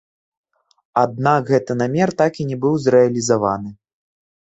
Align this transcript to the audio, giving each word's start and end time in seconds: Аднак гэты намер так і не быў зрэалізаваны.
Аднак 1.03 1.41
гэты 1.53 1.71
намер 1.83 2.09
так 2.25 2.33
і 2.43 2.49
не 2.51 2.57
быў 2.67 2.83
зрэалізаваны. 2.89 3.69